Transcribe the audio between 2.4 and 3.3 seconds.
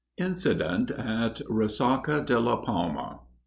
PALMA.